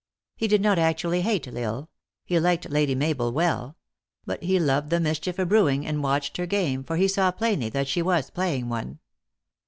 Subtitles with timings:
[0.35, 1.89] He did not actually hate L Isle;
[2.25, 3.77] he liked Lady Mabel well;
[4.25, 7.29] but he loved the mischief a brew ing, and watched her game, for he saw
[7.29, 8.97] plainly that she was playing one.